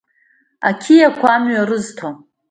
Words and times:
Ақьиақәа 0.69 1.27
амҩа 1.35 1.69
рызҭо. 1.69 2.09